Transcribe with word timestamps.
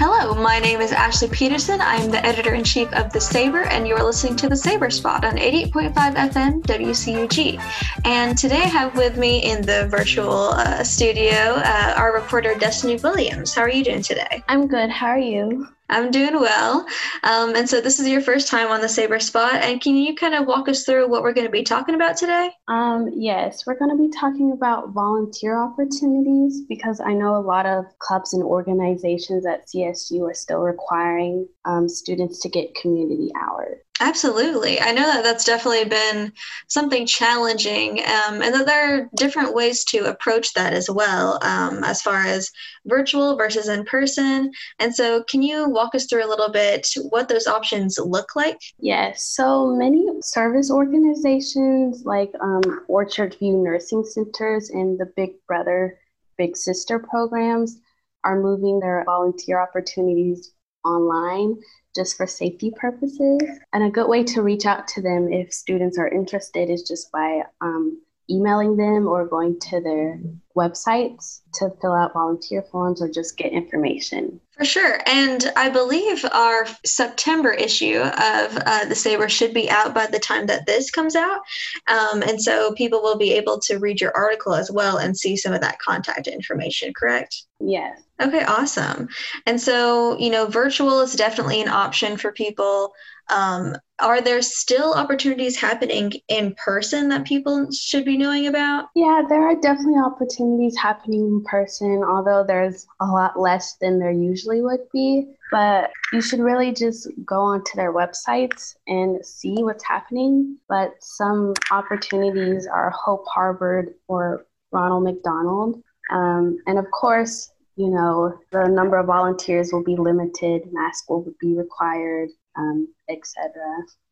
Hello, 0.00 0.09
my 0.20 0.58
name 0.58 0.82
is 0.82 0.92
Ashley 0.92 1.28
Peterson. 1.28 1.80
I'm 1.80 2.10
the 2.10 2.24
editor 2.24 2.52
in 2.52 2.62
chief 2.62 2.92
of 2.92 3.10
The 3.10 3.20
Saber, 3.20 3.62
and 3.62 3.88
you're 3.88 4.02
listening 4.02 4.36
to 4.36 4.50
The 4.50 4.56
Saber 4.56 4.90
Spot 4.90 5.24
on 5.24 5.36
88.5 5.38 5.94
FM 5.94 6.62
WCUG. 6.62 7.58
And 8.04 8.36
today 8.36 8.56
I 8.56 8.66
have 8.66 8.94
with 8.96 9.16
me 9.16 9.50
in 9.50 9.62
the 9.62 9.88
virtual 9.88 10.50
uh, 10.50 10.84
studio 10.84 11.32
uh, 11.32 11.94
our 11.96 12.12
reporter 12.12 12.54
Destiny 12.54 12.96
Williams. 12.96 13.54
How 13.54 13.62
are 13.62 13.70
you 13.70 13.82
doing 13.82 14.02
today? 14.02 14.44
I'm 14.48 14.66
good. 14.66 14.90
How 14.90 15.06
are 15.06 15.18
you? 15.18 15.66
I'm 15.90 16.10
doing 16.10 16.34
well. 16.34 16.86
Um, 17.24 17.56
and 17.56 17.68
so 17.68 17.80
this 17.80 17.98
is 17.98 18.08
your 18.08 18.20
first 18.20 18.48
time 18.48 18.68
on 18.68 18.80
the 18.80 18.88
Saber 18.88 19.18
Spot. 19.18 19.54
And 19.54 19.80
can 19.80 19.96
you 19.96 20.14
kind 20.14 20.34
of 20.34 20.46
walk 20.46 20.68
us 20.68 20.84
through 20.84 21.08
what 21.08 21.22
we're 21.22 21.32
going 21.32 21.46
to 21.46 21.52
be 21.52 21.64
talking 21.64 21.96
about 21.96 22.16
today? 22.16 22.50
Um, 22.68 23.10
yes, 23.12 23.66
we're 23.66 23.78
going 23.78 23.90
to 23.90 23.96
be 23.96 24.08
talking 24.08 24.52
about 24.52 24.90
volunteer 24.90 25.60
opportunities 25.60 26.62
because 26.68 27.00
I 27.00 27.12
know 27.12 27.36
a 27.36 27.42
lot 27.42 27.66
of 27.66 27.86
clubs 27.98 28.32
and 28.32 28.42
organizations 28.42 29.44
at 29.44 29.66
CSU 30.10 30.30
are 30.30 30.34
still 30.34 30.60
requiring 30.60 31.48
um, 31.64 31.88
students 31.88 32.40
to 32.40 32.48
get 32.48 32.74
community 32.74 33.30
hours. 33.40 33.78
Absolutely. 34.02 34.80
I 34.80 34.92
know 34.92 35.02
that 35.02 35.24
that's 35.24 35.44
definitely 35.44 35.84
been 35.84 36.32
something 36.68 37.04
challenging, 37.04 38.00
um, 38.00 38.40
and 38.40 38.54
that 38.54 38.64
there 38.64 38.94
are 38.94 39.10
different 39.14 39.54
ways 39.54 39.84
to 39.84 40.06
approach 40.06 40.54
that 40.54 40.72
as 40.72 40.88
well, 40.88 41.38
um, 41.42 41.84
as 41.84 42.00
far 42.00 42.24
as 42.24 42.50
virtual 42.86 43.36
versus 43.36 43.68
in 43.68 43.84
person. 43.84 44.52
And 44.78 44.94
so, 44.94 45.22
can 45.24 45.42
you 45.42 45.68
walk 45.68 45.94
us 45.94 46.06
through 46.06 46.24
a 46.24 46.30
little 46.30 46.50
bit 46.50 46.88
what 47.10 47.28
those 47.28 47.46
options 47.46 47.98
look 47.98 48.34
like? 48.34 48.56
Yes. 48.78 49.22
So, 49.22 49.76
many 49.76 50.06
service 50.22 50.70
organizations 50.70 52.02
like 52.06 52.32
um, 52.40 52.62
Orchard 52.88 53.36
View 53.38 53.58
Nursing 53.58 54.04
Centers 54.04 54.70
and 54.70 54.98
the 54.98 55.12
Big 55.14 55.32
Brother, 55.46 55.98
Big 56.38 56.56
Sister 56.56 56.98
programs 56.98 57.78
are 58.24 58.40
moving 58.40 58.80
their 58.80 59.02
volunteer 59.06 59.60
opportunities 59.60 60.52
online 60.84 61.56
just 61.94 62.16
for 62.16 62.26
safety 62.26 62.72
purposes. 62.76 63.40
And 63.72 63.84
a 63.84 63.90
good 63.90 64.08
way 64.08 64.24
to 64.24 64.42
reach 64.42 64.66
out 64.66 64.86
to 64.88 65.02
them 65.02 65.32
if 65.32 65.52
students 65.52 65.98
are 65.98 66.08
interested 66.08 66.70
is 66.70 66.82
just 66.82 67.10
by 67.10 67.42
um, 67.60 68.00
emailing 68.30 68.76
them 68.76 69.08
or 69.08 69.26
going 69.26 69.58
to 69.58 69.80
their 69.80 70.20
websites 70.60 71.40
to 71.54 71.70
fill 71.80 71.94
out 71.94 72.12
volunteer 72.12 72.62
forms 72.62 73.00
or 73.00 73.08
just 73.08 73.36
get 73.36 73.52
information. 73.52 74.40
For 74.56 74.64
sure. 74.66 75.00
And 75.06 75.50
I 75.56 75.70
believe 75.70 76.22
our 76.32 76.66
September 76.84 77.50
issue 77.50 77.98
of 77.98 78.58
uh, 78.58 78.84
the 78.84 78.94
Saber 78.94 79.28
should 79.28 79.54
be 79.54 79.70
out 79.70 79.94
by 79.94 80.06
the 80.06 80.18
time 80.18 80.46
that 80.46 80.66
this 80.66 80.90
comes 80.90 81.16
out. 81.16 81.40
Um, 81.88 82.22
and 82.22 82.40
so 82.40 82.74
people 82.74 83.00
will 83.00 83.16
be 83.16 83.32
able 83.32 83.58
to 83.60 83.78
read 83.78 84.02
your 84.02 84.14
article 84.14 84.54
as 84.54 84.70
well 84.70 84.98
and 84.98 85.16
see 85.16 85.34
some 85.36 85.54
of 85.54 85.62
that 85.62 85.78
contact 85.78 86.26
information, 86.26 86.92
correct? 86.92 87.44
Yes. 87.58 88.02
Okay, 88.20 88.44
awesome. 88.44 89.08
And 89.46 89.58
so, 89.58 90.18
you 90.18 90.28
know, 90.28 90.46
virtual 90.46 91.00
is 91.00 91.14
definitely 91.14 91.62
an 91.62 91.68
option 91.68 92.18
for 92.18 92.30
people. 92.30 92.92
Um, 93.30 93.76
are 94.00 94.20
there 94.20 94.42
still 94.42 94.94
opportunities 94.94 95.56
happening 95.56 96.12
in 96.28 96.54
person 96.54 97.08
that 97.10 97.26
people 97.26 97.70
should 97.70 98.04
be 98.04 98.16
knowing 98.16 98.46
about? 98.46 98.86
Yeah, 98.94 99.22
there 99.28 99.46
are 99.46 99.54
definitely 99.54 100.00
opportunities 100.00 100.76
happening 100.76 101.20
in 101.20 101.44
person, 101.44 102.02
although 102.02 102.42
there's 102.42 102.86
a 103.00 103.06
lot 103.06 103.38
less 103.38 103.76
than 103.80 103.98
there 103.98 104.10
usually 104.10 104.62
would 104.62 104.80
be. 104.92 105.26
But 105.50 105.90
you 106.12 106.22
should 106.22 106.40
really 106.40 106.72
just 106.72 107.08
go 107.24 107.40
onto 107.40 107.76
their 107.76 107.92
websites 107.92 108.74
and 108.86 109.24
see 109.24 109.62
what's 109.62 109.84
happening. 109.84 110.56
But 110.68 110.94
some 111.00 111.54
opportunities 111.70 112.66
are 112.66 112.90
Hope 112.90 113.24
Harvard 113.26 113.94
or 114.08 114.46
Ronald 114.72 115.04
McDonald. 115.04 115.82
Um, 116.10 116.58
and 116.66 116.78
of 116.78 116.86
course, 116.90 117.52
you 117.76 117.88
know, 117.88 118.38
the 118.52 118.66
number 118.66 118.96
of 118.98 119.06
volunteers 119.06 119.72
will 119.72 119.84
be 119.84 119.96
limited, 119.96 120.62
mask 120.72 121.08
will 121.08 121.26
be 121.40 121.56
required, 121.56 122.28
um, 122.56 122.88
etc. 123.08 123.50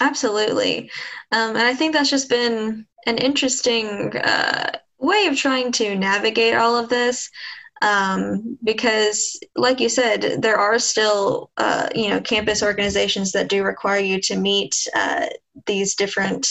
Absolutely. 0.00 0.90
Um, 1.32 1.50
and 1.50 1.58
I 1.58 1.74
think 1.74 1.92
that's 1.92 2.10
just 2.10 2.28
been 2.28 2.86
an 3.06 3.18
interesting 3.18 4.16
uh, 4.16 4.78
way 4.98 5.26
of 5.26 5.36
trying 5.36 5.72
to 5.72 5.96
navigate 5.96 6.54
all 6.54 6.76
of 6.76 6.88
this. 6.88 7.30
Um, 7.82 8.56
because, 8.64 9.38
like 9.54 9.80
you 9.80 9.90
said, 9.90 10.40
there 10.40 10.56
are 10.56 10.78
still, 10.78 11.50
uh, 11.58 11.90
you 11.94 12.08
know, 12.08 12.20
campus 12.22 12.62
organizations 12.62 13.32
that 13.32 13.48
do 13.48 13.62
require 13.62 14.00
you 14.00 14.18
to 14.22 14.36
meet 14.36 14.74
uh, 14.94 15.26
these 15.66 15.94
different 15.94 16.48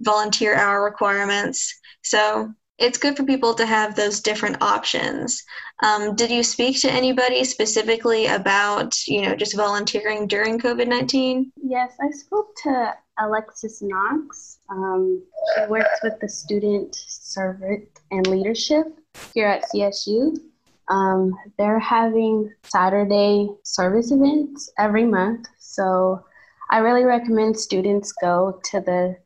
volunteer 0.00 0.54
hour 0.54 0.82
requirements. 0.82 1.78
So 2.02 2.54
it's 2.78 2.98
good 2.98 3.16
for 3.16 3.24
people 3.24 3.54
to 3.54 3.66
have 3.66 3.94
those 3.94 4.20
different 4.20 4.60
options. 4.60 5.42
Um, 5.82 6.14
did 6.16 6.30
you 6.30 6.42
speak 6.42 6.80
to 6.80 6.90
anybody 6.90 7.44
specifically 7.44 8.26
about, 8.26 8.94
you 9.06 9.22
know, 9.22 9.34
just 9.34 9.56
volunteering 9.56 10.26
during 10.26 10.58
COVID 10.58 10.88
19? 10.88 11.52
Yes, 11.62 11.92
I 12.00 12.10
spoke 12.10 12.54
to 12.64 12.94
Alexis 13.18 13.80
Knox. 13.80 14.58
Um, 14.68 15.22
she 15.54 15.66
works 15.66 16.00
with 16.02 16.18
the 16.20 16.28
Student 16.28 16.94
Servant 16.94 17.88
and 18.10 18.26
Leadership 18.26 18.86
here 19.34 19.46
at 19.46 19.64
CSU. 19.72 20.36
Um, 20.88 21.32
they're 21.56 21.78
having 21.78 22.52
Saturday 22.64 23.48
service 23.62 24.10
events 24.10 24.70
every 24.78 25.04
month. 25.04 25.46
So 25.58 26.24
I 26.70 26.78
really 26.78 27.04
recommend 27.04 27.58
students 27.58 28.12
go 28.12 28.60
to 28.64 28.80
the 28.80 29.16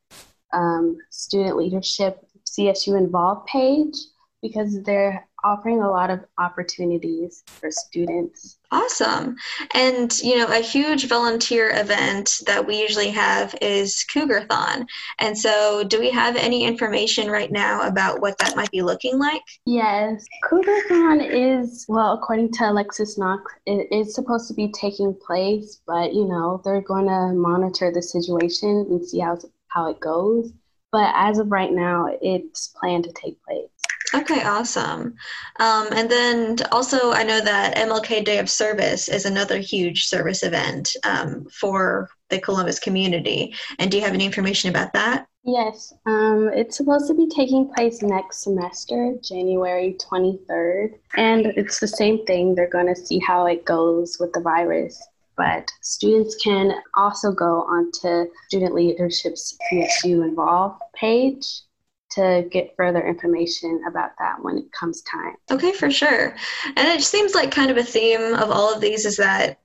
um, 0.52 0.98
Student 1.10 1.56
Leadership 1.56 2.26
CSU 2.58 2.98
Involved 2.98 3.46
page 3.46 3.96
because 4.42 4.82
they're 4.82 5.26
offering 5.44 5.80
a 5.80 5.90
lot 5.90 6.10
of 6.10 6.24
opportunities 6.38 7.42
for 7.46 7.70
students. 7.70 8.58
Awesome. 8.70 9.36
And, 9.74 10.16
you 10.20 10.36
know, 10.36 10.46
a 10.46 10.60
huge 10.60 11.06
volunteer 11.08 11.70
event 11.74 12.40
that 12.46 12.66
we 12.66 12.80
usually 12.80 13.10
have 13.10 13.54
is 13.62 14.04
Cougarthon. 14.12 14.86
And 15.18 15.38
so, 15.38 15.84
do 15.84 16.00
we 16.00 16.10
have 16.10 16.36
any 16.36 16.64
information 16.64 17.30
right 17.30 17.50
now 17.50 17.86
about 17.86 18.20
what 18.20 18.36
that 18.38 18.56
might 18.56 18.70
be 18.70 18.82
looking 18.82 19.18
like? 19.18 19.42
Yes. 19.64 20.24
Cougarthon 20.50 21.24
is, 21.30 21.86
well, 21.88 22.12
according 22.12 22.52
to 22.54 22.70
Alexis 22.70 23.16
Knox, 23.16 23.52
it 23.66 23.86
is 23.92 24.14
supposed 24.14 24.48
to 24.48 24.54
be 24.54 24.72
taking 24.72 25.14
place, 25.14 25.80
but, 25.86 26.12
you 26.14 26.26
know, 26.26 26.60
they're 26.64 26.82
going 26.82 27.06
to 27.06 27.32
monitor 27.34 27.92
the 27.92 28.02
situation 28.02 28.86
and 28.90 29.06
see 29.06 29.20
how, 29.20 29.38
how 29.68 29.88
it 29.90 30.00
goes. 30.00 30.52
But 30.90 31.12
as 31.14 31.38
of 31.38 31.50
right 31.50 31.72
now, 31.72 32.06
it's 32.22 32.68
planned 32.68 33.04
to 33.04 33.12
take 33.12 33.42
place. 33.44 33.68
Okay, 34.14 34.42
awesome. 34.42 35.14
Um, 35.60 35.88
and 35.92 36.10
then 36.10 36.56
also, 36.72 37.12
I 37.12 37.24
know 37.24 37.40
that 37.40 37.76
MLK 37.76 38.24
Day 38.24 38.38
of 38.38 38.48
Service 38.48 39.08
is 39.08 39.26
another 39.26 39.58
huge 39.58 40.06
service 40.06 40.42
event 40.42 40.96
um, 41.04 41.46
for 41.52 42.08
the 42.30 42.38
Columbus 42.38 42.78
community. 42.78 43.54
And 43.78 43.90
do 43.90 43.98
you 43.98 44.04
have 44.04 44.14
any 44.14 44.24
information 44.24 44.70
about 44.70 44.94
that? 44.94 45.26
Yes, 45.44 45.92
um, 46.06 46.50
it's 46.54 46.76
supposed 46.76 47.06
to 47.08 47.14
be 47.14 47.28
taking 47.28 47.72
place 47.72 48.02
next 48.02 48.42
semester, 48.42 49.14
January 49.22 49.96
23rd. 49.98 50.94
And 51.16 51.46
it's 51.46 51.78
the 51.78 51.88
same 51.88 52.24
thing. 52.26 52.54
They're 52.54 52.68
going 52.68 52.92
to 52.92 52.96
see 52.96 53.18
how 53.18 53.46
it 53.46 53.64
goes 53.64 54.18
with 54.18 54.32
the 54.32 54.40
virus 54.40 55.06
but 55.38 55.70
students 55.80 56.34
can 56.42 56.74
also 56.96 57.32
go 57.32 57.62
onto 57.62 58.30
Student 58.48 58.74
Leadership's 58.74 59.56
CSU 59.72 60.24
Involve 60.24 60.76
page 60.94 61.62
to 62.10 62.46
get 62.50 62.74
further 62.76 63.06
information 63.06 63.82
about 63.88 64.10
that 64.18 64.42
when 64.42 64.58
it 64.58 64.72
comes 64.72 65.02
time. 65.02 65.36
Okay, 65.50 65.72
for 65.72 65.90
sure. 65.90 66.34
And 66.76 66.88
it 66.88 67.02
seems 67.02 67.34
like 67.34 67.50
kind 67.50 67.70
of 67.70 67.76
a 67.76 67.84
theme 67.84 68.34
of 68.34 68.50
all 68.50 68.74
of 68.74 68.80
these 68.80 69.06
is 69.06 69.16
that 69.18 69.58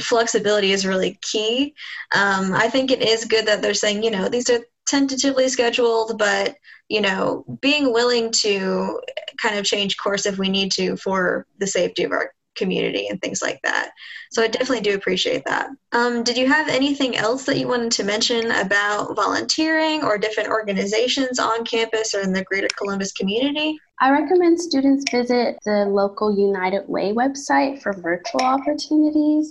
flexibility 0.00 0.72
is 0.72 0.86
really 0.86 1.18
key. 1.22 1.74
Um, 2.14 2.54
I 2.54 2.68
think 2.68 2.90
it 2.90 3.02
is 3.02 3.24
good 3.24 3.46
that 3.46 3.62
they're 3.62 3.74
saying, 3.74 4.02
you 4.02 4.10
know, 4.10 4.28
these 4.28 4.48
are 4.48 4.60
tentatively 4.86 5.48
scheduled, 5.48 6.18
but 6.18 6.56
you 6.88 7.02
know, 7.02 7.44
being 7.60 7.92
willing 7.92 8.30
to 8.32 9.00
kind 9.40 9.58
of 9.58 9.64
change 9.64 9.98
course 9.98 10.24
if 10.24 10.38
we 10.38 10.48
need 10.48 10.72
to 10.72 10.96
for 10.96 11.46
the 11.58 11.66
safety 11.66 12.02
of 12.04 12.12
our 12.12 12.32
community 12.56 13.08
and 13.08 13.20
things 13.20 13.40
like 13.42 13.60
that. 13.62 13.90
So 14.30 14.42
I 14.42 14.48
definitely 14.48 14.80
do 14.80 14.94
appreciate 14.94 15.44
that. 15.46 15.70
Um, 15.92 16.22
did 16.22 16.36
you 16.36 16.46
have 16.46 16.68
anything 16.68 17.16
else 17.16 17.44
that 17.44 17.58
you 17.58 17.68
wanted 17.68 17.92
to 17.92 18.04
mention 18.04 18.50
about 18.50 19.14
volunteering 19.16 20.02
or 20.02 20.18
different 20.18 20.50
organizations 20.50 21.38
on 21.38 21.64
campus 21.64 22.14
or 22.14 22.20
in 22.20 22.32
the 22.32 22.44
greater 22.44 22.68
Columbus 22.76 23.12
community? 23.12 23.78
I 24.00 24.10
recommend 24.10 24.60
students 24.60 25.04
visit 25.10 25.58
the 25.64 25.86
local 25.86 26.36
United 26.36 26.88
Way 26.88 27.12
website 27.12 27.82
for 27.82 27.92
virtual 27.92 28.42
opportunities. 28.42 29.50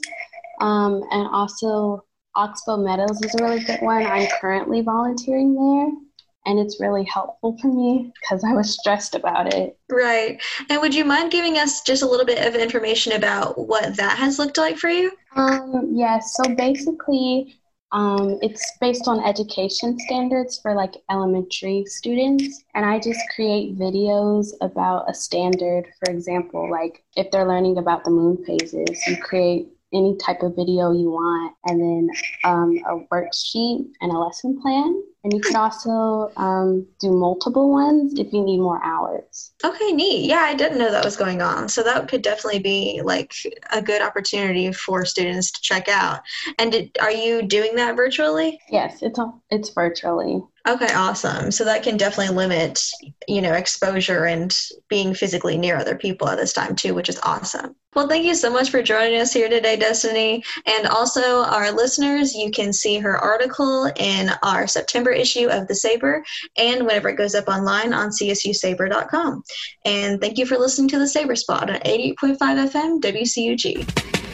Um, 0.61 1.03
and 1.11 1.27
also, 1.31 2.03
Oxbow 2.35 2.77
Meadows 2.77 3.19
is 3.23 3.33
a 3.35 3.43
really 3.43 3.63
good 3.63 3.81
one. 3.81 4.05
I'm 4.05 4.27
currently 4.39 4.81
volunteering 4.81 5.55
there 5.55 6.06
and 6.47 6.57
it's 6.57 6.79
really 6.79 7.03
helpful 7.03 7.57
for 7.61 7.67
me 7.67 8.11
because 8.21 8.43
I 8.43 8.53
was 8.53 8.73
stressed 8.73 9.13
about 9.13 9.53
it. 9.53 9.77
Right. 9.91 10.41
And 10.69 10.81
would 10.81 10.95
you 10.95 11.03
mind 11.03 11.31
giving 11.31 11.57
us 11.57 11.81
just 11.81 12.01
a 12.01 12.07
little 12.07 12.25
bit 12.25 12.47
of 12.47 12.55
information 12.55 13.13
about 13.13 13.67
what 13.67 13.95
that 13.97 14.17
has 14.17 14.39
looked 14.39 14.57
like 14.57 14.77
for 14.77 14.89
you? 14.89 15.11
Um, 15.35 15.89
yes. 15.91 16.35
So 16.35 16.55
basically, 16.55 17.59
um, 17.91 18.39
it's 18.41 18.77
based 18.79 19.07
on 19.07 19.23
education 19.23 19.99
standards 19.99 20.59
for 20.59 20.73
like 20.73 20.95
elementary 21.11 21.85
students. 21.85 22.63
And 22.75 22.85
I 22.85 22.99
just 22.99 23.19
create 23.35 23.77
videos 23.77 24.53
about 24.61 25.09
a 25.09 25.13
standard. 25.13 25.85
For 25.99 26.11
example, 26.11 26.71
like 26.71 27.03
if 27.17 27.29
they're 27.29 27.47
learning 27.47 27.77
about 27.77 28.05
the 28.05 28.11
moon 28.11 28.43
phases, 28.45 29.05
you 29.05 29.17
create 29.17 29.67
any 29.93 30.17
type 30.17 30.43
of 30.43 30.55
video 30.55 30.91
you 30.91 31.11
want, 31.11 31.55
and 31.65 31.79
then 31.79 32.09
um, 32.43 32.77
a 32.89 32.99
worksheet 33.13 33.89
and 34.01 34.11
a 34.11 34.17
lesson 34.17 34.61
plan. 34.61 35.01
And 35.23 35.33
you 35.33 35.41
can 35.41 35.55
also 35.55 36.31
um, 36.37 36.87
do 37.01 37.11
multiple 37.11 37.69
ones 37.71 38.17
if 38.17 38.31
you 38.31 38.43
need 38.43 38.59
more 38.59 38.81
hours. 38.83 39.51
Okay, 39.63 39.91
neat. 39.91 40.29
Yeah, 40.29 40.41
I 40.41 40.53
didn't 40.53 40.77
know 40.77 40.91
that 40.91 41.03
was 41.03 41.17
going 41.17 41.41
on. 41.41 41.67
So 41.67 41.83
that 41.83 42.07
could 42.07 42.21
definitely 42.21 42.59
be 42.59 43.01
like 43.03 43.33
a 43.73 43.81
good 43.81 44.01
opportunity 44.01 44.71
for 44.71 45.05
students 45.05 45.51
to 45.51 45.61
check 45.61 45.89
out. 45.89 46.21
And 46.59 46.71
did, 46.71 46.97
are 47.01 47.11
you 47.11 47.41
doing 47.41 47.75
that 47.75 47.95
virtually? 47.95 48.59
Yes, 48.69 49.01
it's 49.01 49.19
all, 49.19 49.43
it's 49.49 49.69
virtually. 49.69 50.41
Okay, 50.67 50.93
awesome. 50.93 51.51
So 51.51 51.63
that 51.63 51.83
can 51.83 51.95
definitely 51.95 52.35
limit, 52.35 52.79
you 53.27 53.41
know, 53.41 53.53
exposure 53.53 54.25
and 54.25 54.53
being 54.89 55.13
physically 55.13 55.57
near 55.57 55.77
other 55.77 55.95
people 55.95 56.27
at 56.27 56.37
this 56.37 56.51
time 56.51 56.75
too, 56.75 56.93
which 56.93 57.07
is 57.07 57.19
awesome. 57.23 57.73
Well, 57.95 58.07
thank 58.09 58.25
you 58.25 58.35
so 58.35 58.51
much 58.51 58.69
for 58.69 58.83
joining 58.83 59.19
us 59.19 59.33
here 59.33 59.49
today, 59.49 59.77
Destiny. 59.77 60.43
And 60.65 60.85
also, 60.87 61.43
our 61.45 61.71
listeners, 61.71 62.35
you 62.35 62.51
can 62.51 62.73
see 62.73 62.99
her 62.99 63.17
article 63.17 63.89
in 63.95 64.29
our 64.43 64.67
September 64.67 65.06
issue 65.11 65.47
of 65.47 65.67
The 65.67 65.75
Saber 65.75 66.23
and 66.57 66.85
whenever 66.85 67.09
it 67.09 67.15
goes 67.15 67.35
up 67.35 67.47
online 67.47 67.93
on 67.93 68.09
csusaber.com. 68.09 69.43
And 69.85 70.21
thank 70.21 70.37
you 70.37 70.45
for 70.45 70.57
listening 70.57 70.89
to 70.89 70.99
The 70.99 71.07
Saber 71.07 71.35
Spot 71.35 71.69
on 71.69 71.79
88.5 71.79 72.37
FM 72.37 73.01
WCUG. 73.01 74.26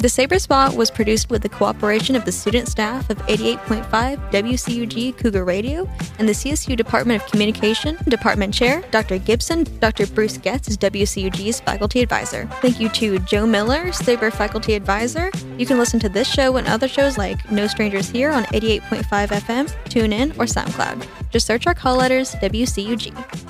The 0.00 0.08
Saber 0.08 0.38
Spot 0.38 0.76
was 0.76 0.92
produced 0.92 1.28
with 1.28 1.42
the 1.42 1.48
cooperation 1.48 2.14
of 2.14 2.24
the 2.24 2.30
student 2.30 2.68
staff 2.68 3.10
of 3.10 3.18
88.5 3.26 4.30
WCUG 4.30 5.18
Cougar 5.18 5.44
Radio 5.44 5.90
and 6.20 6.28
the 6.28 6.32
CSU 6.32 6.76
Department 6.76 7.20
of 7.20 7.28
Communication, 7.28 7.98
Department 8.04 8.54
Chair 8.54 8.84
Dr. 8.92 9.18
Gibson. 9.18 9.64
Dr. 9.80 10.06
Bruce 10.06 10.38
Getz 10.38 10.68
is 10.68 10.78
WCUG's 10.78 11.58
faculty 11.58 12.00
advisor. 12.00 12.46
Thank 12.62 12.78
you 12.78 12.88
to 12.90 13.18
Joe 13.20 13.44
Miller, 13.44 13.90
Saber 13.90 14.30
faculty 14.30 14.74
advisor. 14.74 15.32
You 15.56 15.66
can 15.66 15.78
listen 15.78 15.98
to 15.98 16.08
this 16.08 16.28
show 16.32 16.56
and 16.58 16.68
other 16.68 16.86
shows 16.86 17.18
like 17.18 17.50
No 17.50 17.66
Strangers 17.66 18.08
Here 18.08 18.30
on 18.30 18.44
88.5 18.44 19.02
FM, 19.02 19.68
TuneIn, 19.86 20.30
or 20.38 20.44
SoundCloud. 20.44 21.08
Just 21.30 21.48
search 21.48 21.66
our 21.66 21.74
call 21.74 21.96
letters 21.96 22.36
WCUG. 22.36 23.47